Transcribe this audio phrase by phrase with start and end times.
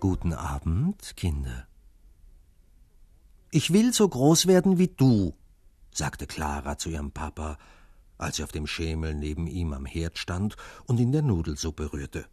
[0.00, 1.66] Guten Abend, Kinder.
[3.50, 5.34] Ich will so groß werden wie du,
[5.92, 7.58] sagte Clara zu ihrem Papa,
[8.16, 12.26] als sie auf dem Schemel neben ihm am Herd stand und in der Nudelsuppe rührte.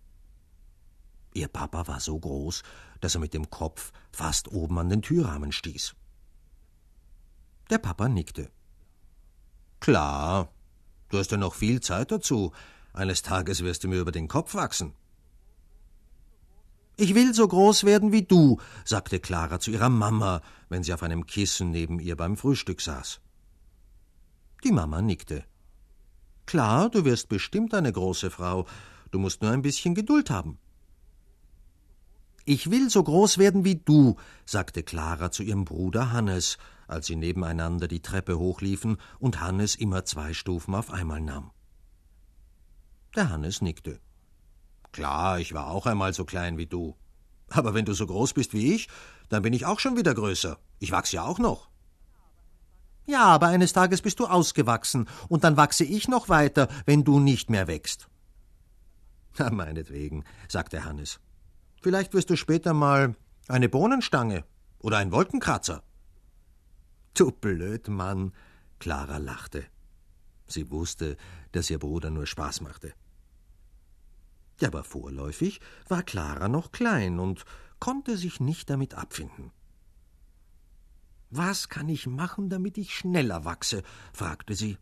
[1.34, 2.62] Ihr Papa war so groß,
[3.02, 5.96] dass er mit dem Kopf fast oben an den Türrahmen stieß.
[7.72, 8.52] Der Papa nickte.
[9.80, 10.50] Klar,
[11.10, 12.54] du hast ja noch viel Zeit dazu.
[12.94, 14.94] Eines Tages wirst du mir über den Kopf wachsen.
[16.98, 21.04] Ich will so groß werden wie du, sagte Clara zu ihrer Mama, wenn sie auf
[21.04, 23.20] einem Kissen neben ihr beim Frühstück saß.
[24.64, 25.44] Die Mama nickte.
[26.46, 28.66] Klar, du wirst bestimmt eine große Frau,
[29.12, 30.58] du musst nur ein bisschen Geduld haben.
[32.46, 34.16] Ich will so groß werden wie du,
[34.46, 40.06] sagte Clara zu ihrem Bruder Hannes, als sie nebeneinander die Treppe hochliefen und Hannes immer
[40.06, 41.52] zwei Stufen auf einmal nahm.
[43.16, 44.00] Der Hannes nickte.
[44.96, 46.96] Klar, ich war auch einmal so klein wie du.
[47.50, 48.88] Aber wenn du so groß bist wie ich,
[49.28, 50.58] dann bin ich auch schon wieder größer.
[50.80, 51.68] Ich wachse ja auch noch.
[53.06, 57.20] Ja, aber eines Tages bist du ausgewachsen, und dann wachse ich noch weiter, wenn du
[57.20, 58.08] nicht mehr wächst.
[59.38, 61.20] Na, meinetwegen, sagte Hannes.
[61.82, 63.16] Vielleicht wirst du später mal
[63.50, 64.46] eine Bohnenstange
[64.80, 65.84] oder ein Wolkenkratzer.
[67.16, 68.32] Du blöd Mann,
[68.80, 69.66] Clara lachte.
[70.48, 71.18] Sie wusste,
[71.52, 72.94] dass ihr Bruder nur Spaß machte.
[74.64, 77.46] Aber vorläufig war Clara noch klein und
[77.80, 79.52] konnte sich nicht damit abfinden.
[81.30, 83.84] Was kann ich machen, damit ich schneller wachse?
[84.14, 84.78] fragte sie.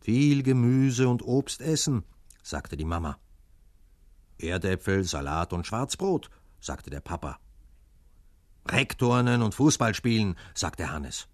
[0.00, 2.04] Viel Gemüse und Obst essen,
[2.42, 3.18] sagte die Mama.
[4.38, 6.28] Erdäpfel, Salat und Schwarzbrot,
[6.60, 7.38] sagte der Papa.
[8.68, 11.28] Rektornen und Fußball spielen, sagte Hannes.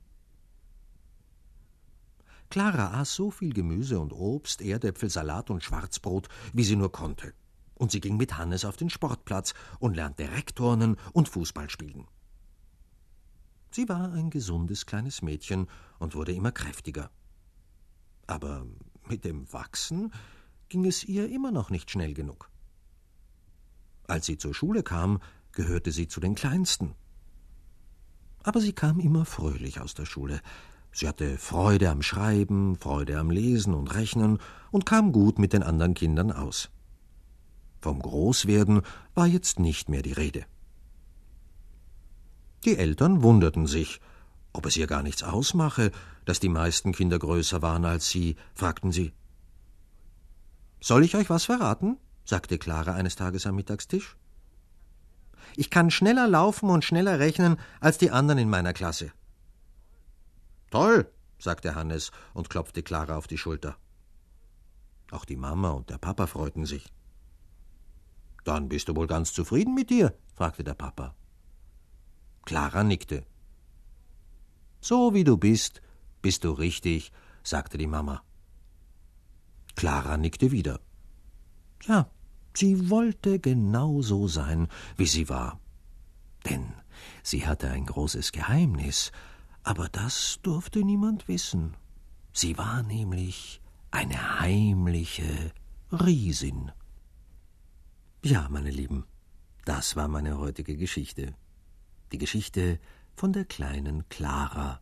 [2.53, 7.33] Clara aß so viel Gemüse und Obst, Erdäpfel, Salat und Schwarzbrot, wie sie nur konnte.
[7.77, 12.07] Und sie ging mit Hannes auf den Sportplatz und lernte Rektornen und Fußball spielen.
[13.71, 15.67] Sie war ein gesundes kleines Mädchen
[15.99, 17.11] und wurde immer kräftiger.
[18.27, 18.67] Aber
[19.09, 20.13] mit dem Wachsen
[20.69, 22.51] ging es ihr immer noch nicht schnell genug.
[24.07, 25.21] Als sie zur Schule kam,
[25.53, 26.97] gehörte sie zu den Kleinsten.
[28.43, 30.43] Aber sie kam immer fröhlich aus der Schule,
[30.93, 34.39] Sie hatte Freude am Schreiben, Freude am Lesen und Rechnen
[34.71, 36.71] und kam gut mit den anderen Kindern aus.
[37.81, 38.83] Vom Großwerden
[39.15, 40.45] war jetzt nicht mehr die Rede.
[42.65, 44.01] Die Eltern wunderten sich,
[44.53, 45.91] ob es ihr gar nichts ausmache,
[46.27, 49.13] dass die meisten Kinder größer waren als sie, fragten sie.
[50.81, 51.97] Soll ich euch was verraten?
[52.25, 54.17] sagte Clara eines Tages am Mittagstisch.
[55.57, 59.11] Ich kann schneller laufen und schneller rechnen als die anderen in meiner Klasse.
[60.73, 63.77] Toll, sagte Hannes und klopfte Clara auf die Schulter.
[65.11, 66.91] Auch die Mama und der Papa freuten sich.
[68.45, 70.15] Dann bist du wohl ganz zufrieden mit dir?
[70.35, 71.15] fragte der Papa.
[72.47, 73.27] Clara nickte.
[74.81, 75.83] So wie du bist,
[76.23, 77.13] bist du richtig,
[77.43, 78.23] sagte die Mama.
[79.77, 80.81] Clara nickte wieder.
[81.83, 82.11] Ja,
[82.55, 85.61] sie wollte genau so sein, wie sie war.
[86.49, 86.73] Denn
[87.23, 89.13] sie hatte ein großes Geheimnis,
[89.63, 91.77] aber das durfte niemand wissen.
[92.33, 95.53] Sie war nämlich eine heimliche
[95.93, 96.73] Riesin.
[98.25, 99.05] Ja, meine Lieben,
[99.65, 101.35] das war meine heutige Geschichte.
[102.13, 102.81] Die Geschichte
[103.15, 104.81] von der kleinen Clara.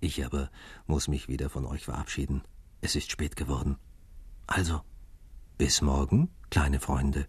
[0.00, 0.50] Ich aber
[0.86, 2.42] muss mich wieder von euch verabschieden.
[2.80, 3.78] Es ist spät geworden.
[4.46, 4.82] Also,
[5.58, 7.26] bis morgen, kleine Freunde.